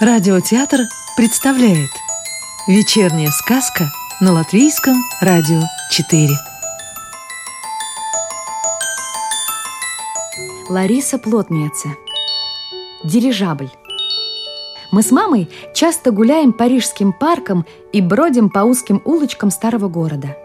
Радиотеатр 0.00 0.82
представляет 1.16 1.90
Вечерняя 2.68 3.30
сказка 3.30 3.86
на 4.20 4.32
Латвийском 4.32 4.94
радио 5.20 5.60
4 5.90 6.28
Лариса 10.68 11.18
Плотница 11.18 11.88
Дирижабль 13.02 13.70
Мы 14.92 15.02
с 15.02 15.10
мамой 15.10 15.50
часто 15.74 16.12
гуляем 16.12 16.52
по 16.52 16.68
Рижским 16.68 17.12
паркам 17.12 17.66
и 17.92 18.00
бродим 18.00 18.50
по 18.50 18.60
узким 18.60 19.02
улочкам 19.04 19.50
старого 19.50 19.88
города. 19.88 20.36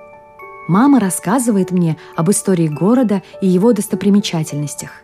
Мама 0.67 0.99
рассказывает 0.99 1.69
мне 1.69 1.97
об 2.15 2.31
истории 2.31 2.69
города 2.69 3.21
и 3.39 3.47
его 3.47 3.71
достопримечательностях. 3.71 5.03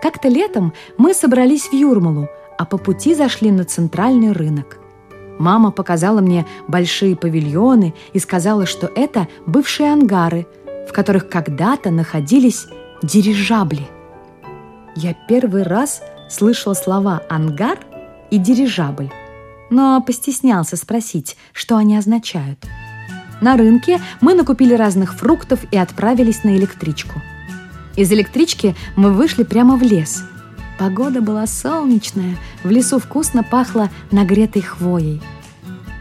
Как-то 0.00 0.28
летом 0.28 0.72
мы 0.96 1.12
собрались 1.12 1.66
в 1.66 1.74
Юрмалу, 1.74 2.28
а 2.58 2.64
по 2.64 2.78
пути 2.78 3.14
зашли 3.14 3.50
на 3.50 3.64
центральный 3.64 4.32
рынок. 4.32 4.78
Мама 5.38 5.70
показала 5.70 6.20
мне 6.20 6.46
большие 6.66 7.14
павильоны 7.16 7.94
и 8.12 8.18
сказала, 8.18 8.66
что 8.66 8.90
это 8.94 9.28
бывшие 9.46 9.92
ангары, 9.92 10.46
в 10.88 10.92
которых 10.92 11.28
когда-то 11.28 11.90
находились 11.90 12.66
дирижабли. 13.02 13.86
Я 14.94 15.14
первый 15.28 15.62
раз 15.62 16.00
слышала 16.30 16.74
слова 16.74 17.22
«ангар» 17.28 17.78
и 18.30 18.38
«дирижабль», 18.38 19.10
но 19.68 20.00
постеснялся 20.00 20.76
спросить, 20.76 21.36
что 21.52 21.76
они 21.76 21.98
означают. 21.98 22.64
На 23.42 23.58
рынке 23.58 24.00
мы 24.22 24.32
накупили 24.32 24.72
разных 24.72 25.14
фруктов 25.14 25.60
и 25.70 25.76
отправились 25.76 26.44
на 26.44 26.56
электричку. 26.56 27.20
Из 27.94 28.10
электрички 28.10 28.74
мы 28.96 29.12
вышли 29.12 29.42
прямо 29.42 29.76
в 29.76 29.82
лес– 29.82 30.24
Погода 30.78 31.22
была 31.22 31.46
солнечная, 31.46 32.36
в 32.62 32.70
лесу 32.70 32.98
вкусно 32.98 33.42
пахло 33.42 33.88
нагретой 34.10 34.62
хвоей. 34.62 35.22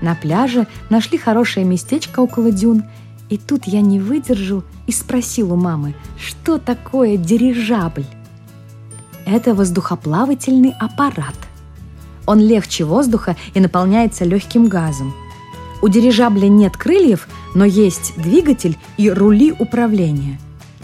На 0.02 0.16
пляже 0.16 0.68
нашли 0.90 1.18
хорошее 1.18 1.66
местечко 1.66 2.20
около 2.20 2.52
дюн, 2.52 2.84
и 3.30 3.38
тут 3.38 3.66
я 3.66 3.82
не 3.82 4.00
выдержал 4.00 4.64
и 4.86 4.92
спросил 4.92 5.54
у 5.54 5.56
мамы, 5.56 5.96
что 6.18 6.58
такое 6.58 7.18
дирижабль. 7.18 8.06
Это 9.26 9.56
воздухоплавательный 9.56 10.76
аппарат. 10.80 11.36
Он 12.28 12.40
легче 12.40 12.84
воздуха 12.84 13.36
и 13.54 13.60
наполняется 13.60 14.26
легким 14.26 14.68
газом. 14.68 15.14
У 15.82 15.88
дирижабля 15.88 16.48
нет 16.48 16.76
крыльев, 16.76 17.28
но 17.54 17.66
есть 17.66 18.14
двигатель 18.18 18.78
и 18.98 19.10
рули 19.10 19.54
управления, 19.58 20.40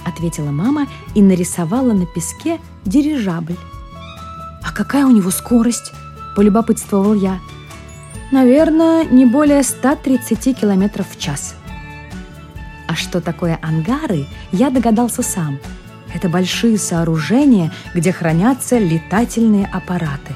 ответила 0.06 0.52
мама 0.52 0.88
и 1.14 1.22
нарисовала 1.22 1.92
на 1.92 2.06
песке 2.06 2.60
дирижабль. 2.86 3.58
«А 4.64 4.72
какая 4.72 5.06
у 5.06 5.12
него 5.12 5.32
скорость?»– 5.32 5.94
полюбопытствовал 6.36 7.14
я. 7.14 7.40
«Наверное, 8.32 9.06
не 9.06 9.26
более 9.26 9.64
130 9.64 10.60
километров 10.60 11.08
в 11.10 11.20
час». 11.20 11.56
А 12.88 12.96
что 12.96 13.22
такое 13.22 13.58
ангары, 13.62 14.28
я 14.52 14.70
догадался 14.70 15.24
сам. 15.24 15.60
Это 16.14 16.28
большие 16.28 16.78
сооружения, 16.78 17.72
где 17.94 18.12
хранятся 18.12 18.78
летательные 18.78 19.66
аппараты. 19.66 20.34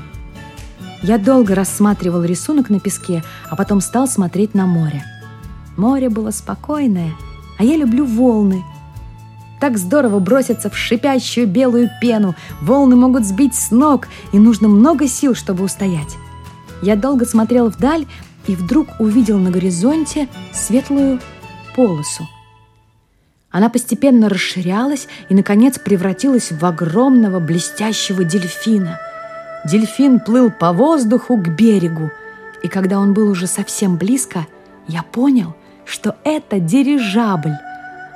Я 1.02 1.18
долго 1.18 1.54
рассматривал 1.54 2.24
рисунок 2.24 2.70
на 2.70 2.80
песке, 2.80 3.24
а 3.50 3.56
потом 3.56 3.82
стал 3.82 4.08
смотреть 4.08 4.54
на 4.54 4.66
море. 4.66 5.04
Море 5.76 6.10
было 6.10 6.32
спокойное, 6.32 7.12
а 7.60 7.64
я 7.64 7.76
люблю 7.76 8.06
волны– 8.06 8.64
так 9.66 9.80
здорово 9.80 10.20
броситься 10.20 10.70
в 10.70 10.78
шипящую 10.78 11.48
белую 11.48 11.90
пену. 12.00 12.36
Волны 12.62 12.96
могут 12.96 13.26
сбить 13.26 13.56
с 13.56 13.72
ног, 13.72 14.08
и 14.32 14.38
нужно 14.38 14.68
много 14.68 15.08
сил, 15.08 15.34
чтобы 15.34 15.64
устоять. 15.64 16.18
Я 16.84 16.96
долго 16.96 17.26
смотрел 17.26 17.70
вдаль 17.70 18.06
и 18.46 18.56
вдруг 18.56 18.88
увидел 19.00 19.40
на 19.40 19.50
горизонте 19.50 20.28
светлую 20.54 21.20
полосу. 21.76 22.28
Она 23.50 23.70
постепенно 23.70 24.30
расширялась 24.30 25.08
и, 25.30 25.34
наконец, 25.34 25.80
превратилась 25.80 26.52
в 26.52 26.64
огромного 26.64 27.40
блестящего 27.40 28.24
дельфина. 28.24 29.00
Дельфин 29.66 30.20
плыл 30.20 30.52
по 30.52 30.74
воздуху 30.74 31.38
к 31.38 31.48
берегу, 31.48 32.12
и 32.62 32.68
когда 32.68 33.00
он 33.00 33.16
был 33.16 33.32
уже 33.32 33.48
совсем 33.48 33.98
близко, 33.98 34.46
я 34.88 35.02
понял, 35.02 35.56
что 35.86 36.18
это 36.24 36.60
дирижабль. 36.60 37.56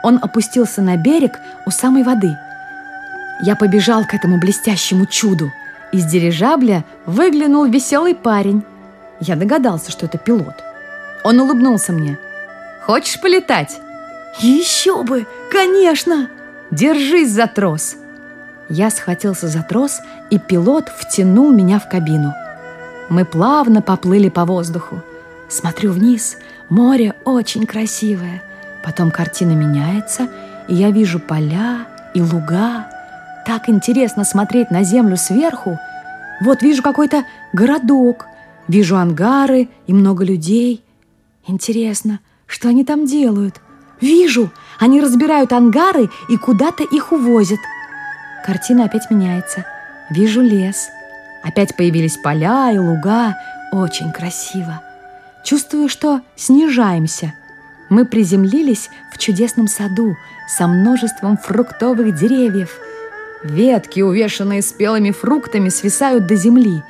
Он 0.03 0.19
опустился 0.21 0.81
на 0.81 0.97
берег 0.97 1.39
у 1.65 1.71
самой 1.71 2.03
воды. 2.03 2.37
Я 3.41 3.55
побежал 3.55 4.05
к 4.05 4.13
этому 4.13 4.37
блестящему 4.37 5.05
чуду. 5.05 5.51
Из 5.91 6.05
дирижабля 6.05 6.85
выглянул 7.05 7.65
веселый 7.65 8.15
парень. 8.15 8.63
Я 9.19 9.35
догадался, 9.35 9.91
что 9.91 10.05
это 10.05 10.17
пилот. 10.17 10.63
Он 11.23 11.39
улыбнулся 11.39 11.91
мне. 11.91 12.17
«Хочешь 12.85 13.19
полетать?» 13.19 13.79
«Еще 14.39 15.03
бы! 15.03 15.25
Конечно!» 15.51 16.29
«Держись 16.71 17.31
за 17.31 17.47
трос!» 17.47 17.95
Я 18.69 18.91
схватился 18.91 19.47
за 19.47 19.63
трос, 19.63 19.99
и 20.29 20.37
пилот 20.37 20.89
втянул 20.89 21.51
меня 21.51 21.79
в 21.79 21.89
кабину. 21.89 22.33
Мы 23.09 23.25
плавно 23.25 23.81
поплыли 23.81 24.29
по 24.29 24.45
воздуху. 24.45 25.01
Смотрю 25.49 25.91
вниз, 25.91 26.37
море 26.69 27.15
очень 27.25 27.65
красивое– 27.65 28.43
Потом 28.83 29.11
картина 29.11 29.51
меняется, 29.51 30.29
и 30.67 30.75
я 30.75 30.91
вижу 30.91 31.19
поля 31.19 31.87
и 32.13 32.21
луга. 32.21 32.87
Так 33.45 33.69
интересно 33.69 34.23
смотреть 34.23 34.71
на 34.71 34.83
землю 34.83 35.17
сверху. 35.17 35.77
Вот 36.41 36.61
вижу 36.61 36.81
какой-то 36.81 37.25
городок, 37.51 38.27
вижу 38.67 38.97
ангары 38.97 39.69
и 39.87 39.93
много 39.93 40.23
людей. 40.23 40.83
Интересно, 41.47 42.19
что 42.45 42.69
они 42.69 42.85
там 42.85 43.05
делают? 43.05 43.59
Вижу, 43.99 44.49
они 44.79 45.01
разбирают 45.01 45.51
ангары 45.51 46.09
и 46.29 46.37
куда-то 46.37 46.83
их 46.83 47.11
увозят. 47.11 47.59
Картина 48.45 48.85
опять 48.85 49.11
меняется. 49.11 49.65
Вижу 50.09 50.41
лес. 50.41 50.87
Опять 51.43 51.75
появились 51.75 52.17
поля 52.17 52.71
и 52.71 52.77
луга. 52.77 53.35
Очень 53.73 54.11
красиво. 54.11 54.81
Чувствую, 55.43 55.89
что 55.89 56.21
снижаемся– 56.35 57.33
мы 57.89 58.05
приземлились 58.05 58.89
в 59.11 59.17
чудесном 59.17 59.67
саду 59.67 60.15
со 60.47 60.67
множеством 60.67 61.37
фруктовых 61.37 62.15
деревьев. 62.15 62.79
Ветки, 63.43 64.01
увешанные 64.01 64.61
спелыми 64.61 65.11
фруктами, 65.11 65.69
свисают 65.69 66.27
до 66.27 66.35
земли. 66.35 66.83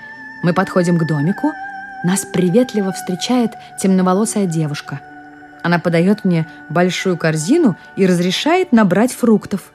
Мы 0.44 0.54
подходим 0.54 0.98
к 0.98 1.06
домику. 1.06 1.54
Нас 2.04 2.26
приветливо 2.26 2.92
встречает 2.92 3.52
темноволосая 3.82 4.46
девушка. 4.46 5.02
Она 5.64 5.80
подает 5.80 6.24
мне 6.24 6.48
большую 6.70 7.18
корзину 7.18 7.76
и 7.96 8.06
разрешает 8.06 8.72
набрать 8.72 9.12
фруктов. 9.12 9.72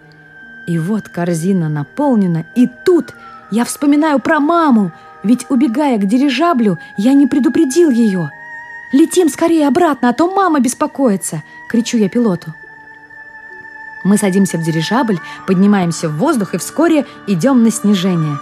И 0.66 0.78
вот 0.78 1.08
корзина 1.08 1.68
наполнена, 1.68 2.44
и 2.54 2.66
тут 2.66 3.14
я 3.50 3.66
вспоминаю 3.66 4.18
про 4.18 4.40
маму, 4.40 4.92
ведь, 5.22 5.46
убегая 5.50 5.98
к 5.98 6.06
дирижаблю, 6.06 6.78
я 6.96 7.12
не 7.12 7.26
предупредил 7.26 7.90
ее– 7.90 8.30
«Летим 8.94 9.28
скорее 9.28 9.66
обратно, 9.66 10.10
а 10.10 10.12
то 10.12 10.32
мама 10.32 10.60
беспокоится!»— 10.60 11.42
кричу 11.68 11.98
я 11.98 12.08
пилоту. 12.08 12.54
Мы 14.04 14.16
садимся 14.16 14.56
в 14.56 14.62
дирижабль, 14.62 15.18
поднимаемся 15.48 16.08
в 16.08 16.16
воздух 16.16 16.54
и 16.54 16.58
вскоре 16.58 17.04
идем 17.26 17.64
на 17.64 17.72
снижение. 17.72 18.38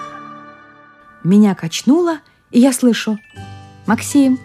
Меня 1.25 1.55
качнуло, 1.55 2.19
и 2.51 2.61
я 2.61 2.75
слышу. 2.75 3.19
«Максим, 3.87 4.39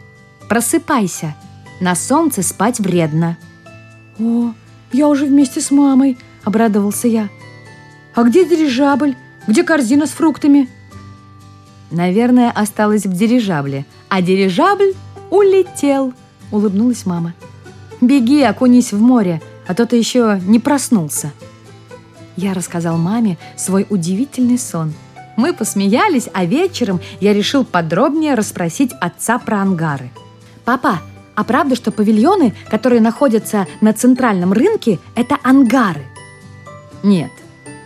просыпайся! 0.47 1.35
На 1.81 1.94
солнце 1.94 2.41
спать 2.41 2.79
вредно!» 2.79 3.35
«О, 4.18 4.53
я 4.94 5.09
уже 5.09 5.25
вместе 5.25 5.59
с 5.59 5.72
мамой!»— 5.72 6.18
обрадовался 6.45 7.09
я. 7.09 7.28
«А 8.16 8.24
где 8.24 8.45
дирижабль? 8.45 9.13
Где 9.45 9.65
корзина 9.65 10.06
с 10.06 10.12
фруктами?» 10.12 10.69
«Наверное, 11.92 12.50
осталась 12.50 13.06
в 13.06 13.12
дирижабле, 13.12 13.86
а 14.07 14.21
дирижабль 14.21 14.94
«Улетел!»– 15.29 16.13
улыбнулась 16.51 17.06
мама. 17.06 17.33
«Беги, 18.01 18.41
окунись 18.44 18.94
в 18.94 19.01
море, 19.01 19.41
а 19.68 19.74
то 19.74 19.85
ты 19.85 19.95
еще 19.97 20.39
не 20.45 20.59
проснулся». 20.59 21.31
Я 22.35 22.53
рассказал 22.53 22.97
маме 22.97 23.38
свой 23.56 23.88
удивительный 23.89 24.59
сон. 24.59 24.94
Мы 25.35 25.53
посмеялись, 25.53 26.29
а 26.33 26.45
вечером 26.45 27.00
я 27.19 27.33
решил 27.33 27.65
подробнее 27.65 28.35
расспросить 28.35 28.91
отца 29.01 29.39
про 29.39 29.62
ангары. 29.62 30.12
«Папа, 30.63 31.00
а 31.35 31.44
правда, 31.44 31.75
что 31.75 31.91
павильоны, 31.91 32.53
которые 32.69 33.01
находятся 33.01 33.68
на 33.81 33.94
центральном 33.94 34.53
рынке, 34.53 35.00
это 35.15 35.38
ангары?» 35.44 36.06
«Нет, 37.03 37.31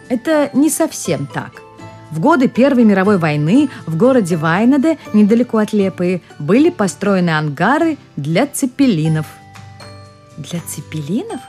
это 0.10 0.50
не 0.54 0.70
совсем 0.70 1.28
так», 1.28 1.61
в 2.12 2.20
годы 2.20 2.48
Первой 2.48 2.84
мировой 2.84 3.18
войны 3.18 3.70
в 3.86 3.96
городе 3.96 4.36
Вайнаде, 4.36 4.98
недалеко 5.14 5.58
от 5.58 5.74
Лепы, 5.74 6.22
были 6.38 6.70
построены 6.70 7.32
ангары 7.32 7.98
для 8.16 8.46
цепелинов. 8.46 9.26
Для 10.38 10.60
цепелинов? 10.60 11.40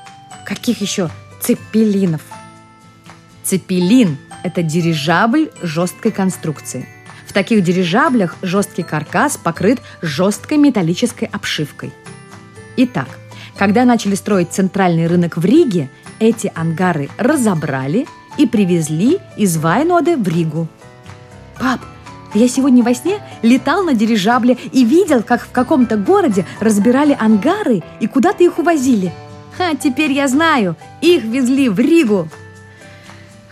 Каких 0.46 0.80
еще 0.80 1.10
цепелинов? 1.40 2.22
Цепелин– 3.42 4.16
это 4.44 4.62
дирижабль 4.62 5.50
жесткой 5.62 6.12
конструкции. 6.12 6.88
В 7.26 7.32
таких 7.32 7.64
дирижаблях 7.64 8.36
жесткий 8.42 8.82
каркас 8.82 9.36
покрыт 9.36 9.80
жесткой 10.00 10.58
металлической 10.58 11.24
обшивкой. 11.24 11.92
Итак, 12.76 13.08
когда 13.56 13.84
начали 13.84 14.14
строить 14.14 14.52
центральный 14.52 15.06
рынок 15.06 15.36
в 15.36 15.44
Риге, 15.44 15.88
эти 16.18 16.52
ангары 16.54 17.08
разобрали 17.18 18.06
и 18.38 18.46
привезли 18.46 19.18
из 19.36 19.56
Вайноды 19.56 20.16
в 20.16 20.26
Ригу. 20.28 20.68
Пап, 21.58 21.80
я 22.34 22.48
сегодня 22.48 22.82
во 22.82 22.94
сне 22.94 23.20
летал 23.42 23.84
на 23.84 23.94
дирижабле 23.94 24.56
и 24.72 24.84
видел, 24.84 25.22
как 25.22 25.42
в 25.42 25.50
каком-то 25.50 25.96
городе 25.96 26.46
разбирали 26.60 27.16
ангары 27.18 27.82
и 28.00 28.06
куда-то 28.06 28.42
их 28.42 28.58
увозили. 28.58 29.12
А 29.58 29.76
теперь 29.76 30.12
я 30.12 30.28
знаю, 30.28 30.76
их 31.00 31.24
везли 31.24 31.68
в 31.68 31.78
Ригу. 31.78 32.28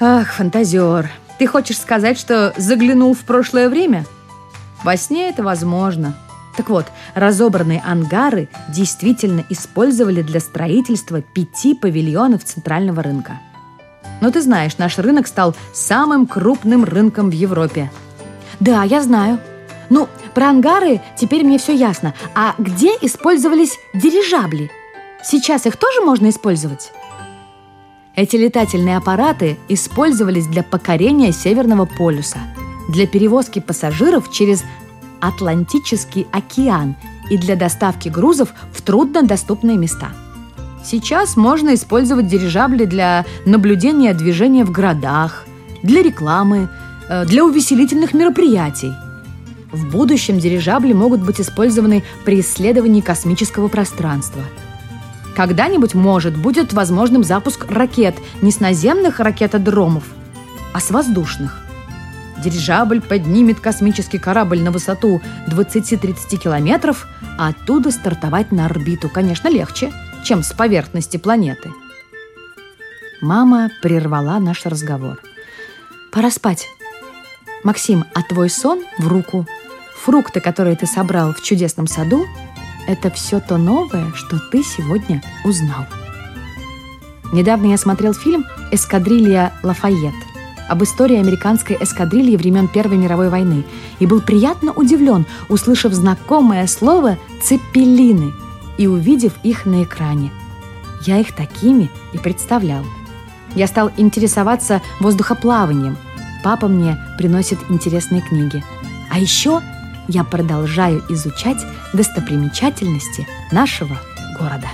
Ах, 0.01 0.33
фантазер, 0.33 1.11
ты 1.39 1.47
хочешь 1.47 1.79
сказать, 1.79 2.19
что 2.19 2.55
заглянул 2.57 3.15
в 3.15 3.21
прошлое 3.21 3.69
время? 3.69 4.07
Во 4.83 4.97
сне 4.97 5.29
это 5.29 5.43
возможно. 5.43 6.17
Так 6.57 6.71
вот, 6.71 6.87
разобранные 7.15 7.83
ангары 7.85 8.49
действительно 8.69 9.45
использовали 9.51 10.23
для 10.23 10.41
строительства 10.41 11.21
пяти 11.21 11.75
павильонов 11.75 12.45
центрального 12.45 13.03
рынка. 13.03 13.41
Но 14.21 14.31
ты 14.31 14.41
знаешь, 14.43 14.79
наш 14.79 14.99
рынок 14.99 15.27
стал 15.27 15.55
самым 15.73 16.27
крупным 16.27 16.85
рынком 16.85 17.31
в 17.31 17.35
Европе– 17.35 17.91
да, 18.61 18.85
я 18.85 19.01
знаю. 19.03 19.41
Ну, 19.89 20.07
про 20.35 20.51
ангары 20.51 21.01
теперь 21.17 21.45
мне 21.45 21.59
все 21.59 21.75
ясно. 21.75 22.15
А 22.35 22.55
где 22.59 22.91
использовались 23.01 23.79
дирижабли? 23.95 24.71
Сейчас 25.25 25.67
их 25.67 25.77
тоже 25.77 26.03
можно 26.03 26.29
использовать? 26.29 26.93
Эти 28.15 28.37
летательные 28.37 28.99
аппараты 28.99 29.59
использовались 29.69 30.47
для 30.47 30.63
покорения 30.63 31.33
Северного 31.33 31.87
полюса, 31.87 32.39
для 32.89 33.07
перевозки 33.07 33.61
пассажиров 33.61 34.31
через 34.31 34.63
Атлантический 35.21 36.27
океан 36.33 36.97
и 37.31 37.39
для 37.39 37.57
доставки 37.57 38.09
грузов 38.09 38.53
в 38.73 38.83
труднодоступные 38.83 39.77
места. 39.77 40.11
Сейчас 40.85 41.37
можно 41.37 41.75
использовать 41.75 42.27
дирижабли 42.27 42.85
для 42.85 43.25
наблюдения 43.45 44.15
движения 44.15 44.65
в 44.65 44.71
городах, 44.71 45.45
для 45.83 46.03
рекламы, 46.03 46.69
Э, 47.11 47.25
для 47.25 47.45
увеселительных 47.45 48.15
мероприятий. 48.15 48.95
В 49.73 49.91
будущем 49.91 50.39
дирижабли 50.39 50.93
могут 50.93 51.21
быть 51.21 51.41
использованы 51.41 52.05
при 52.25 52.41
исследовании 52.41 53.01
космического 53.01 53.67
пространства. 53.67 54.43
Когда-нибудь, 55.35 55.95
может, 55.95 56.37
будет 56.37 56.73
возможным 56.73 57.25
запуск 57.25 57.69
ракет 57.69 58.15
не 58.43 58.53
с 58.53 58.61
наземных 58.61 59.19
ракетодромов, 59.19 60.05
а 60.73 60.79
с 60.79 60.91
воздушных. 60.91 61.59
Дирижабль 62.45 63.01
поднимет 63.01 63.59
космический 63.59 64.19
корабль 64.19 64.61
на 64.61 64.71
высоту 64.71 65.21
20-30 65.49 66.37
километров, 66.37 67.09
а 67.39 67.49
оттуда 67.49 67.91
стартовать 67.91 68.53
на 68.53 68.67
орбиту, 68.67 69.09
конечно, 69.09 69.49
легче, 69.49 69.91
чем 70.25 70.43
с 70.43 70.53
поверхности 70.53 71.17
планеты. 71.17 71.71
Мама 73.21 73.71
прервала 73.83 74.39
наш 74.39 74.65
разговор. 74.67 75.21
«Пора 76.13 76.31
спать. 76.31 76.67
Максим, 77.63 78.05
а 78.15 78.23
твой 78.23 78.49
сон 78.49 78.83
в 78.99 79.09
руку, 79.09 79.47
фрукты, 79.97 80.41
которые 80.41 80.77
ты 80.77 80.87
собрал 80.87 81.35
в 81.35 81.43
чудесном 81.43 81.87
саду, 81.87 82.25
это 82.87 83.11
все 83.11 83.41
то 83.41 83.59
новое, 83.59 84.13
что 84.15 84.39
ты 84.51 84.63
сегодня 84.63 85.23
узнал. 85.45 85.87
Недавно 87.33 87.67
я 87.67 87.79
смотрел 87.79 88.15
фильм 88.15 88.45
«Эскадрилья 88.73 89.53
Лафайет» 89.63 90.15
об 90.69 90.83
истории 90.83 91.17
американской 91.17 91.77
эскадрильи 91.81 92.37
времен 92.37 92.69
Первой 92.69 92.97
мировой 92.97 93.29
войны 93.29 93.65
и 93.99 94.07
был 94.07 94.21
приятно 94.21 94.73
удивлен, 94.73 95.27
услышав 95.49 95.93
знакомое 95.93 96.67
слово 96.67 97.19
«цепелины» 97.43 98.33
и 98.79 98.87
увидев 98.87 99.35
их 99.43 99.67
на 99.67 99.85
экране. 99.85 100.31
Я 101.07 101.19
их 101.19 101.35
такими 101.35 101.91
и 102.13 102.19
представлял. 102.19 102.85
Я 103.55 103.67
стал 103.67 103.91
интересоваться 103.97 104.81
воздухоплаванием– 105.01 105.97
Папа 106.43 106.69
мне 106.69 106.99
приносит 107.19 107.59
интересные 107.69 108.23
книги. 108.23 108.65
А 109.11 109.19
еще 109.19 109.61
я 110.09 110.25
продолжаю 110.25 111.03
изучать 111.11 111.59
достопримечательности 111.93 113.27
нашего 113.53 114.01
города. 114.39 114.69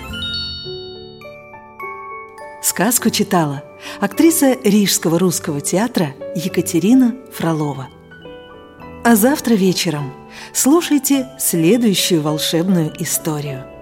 Сказку 2.62 3.10
читала 3.10 3.62
актриса 4.00 4.56
Рижского 4.64 5.18
русского 5.18 5.60
театра 5.60 6.14
Екатерина 6.34 7.14
Фролова. 7.32 7.88
А 9.04 9.14
завтра 9.14 9.54
вечером 9.54 10.12
слушайте 10.52 11.28
следующую 11.38 12.22
волшебную 12.22 12.92
историю– 13.00 13.64